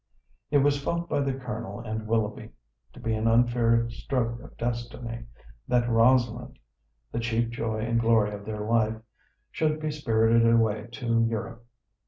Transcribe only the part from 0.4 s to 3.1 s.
It was felt by the Colonel and Willoughby to